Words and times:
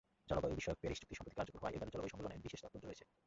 জলবায়ুবিষয়ক 0.29 0.77
Paris 0.81 0.99
চুক্তি 1.01 1.15
সম্প্রতি 1.17 1.35
কার্যকর 1.39 1.59
হওয়ায় 1.61 1.75
এবারের 1.77 1.93
জলবায়ু 1.93 2.11
সম্মেলনের 2.13 2.43
বিশেষ 2.45 2.59
তাৎপর্য 2.63 2.83
রয়েছে। 2.85 3.05